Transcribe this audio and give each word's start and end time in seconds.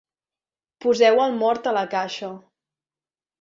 Poseu 0.85 1.21
el 1.25 1.35
mort 1.43 1.69
a 1.73 1.75
la 1.79 1.85
caixa. 1.93 2.31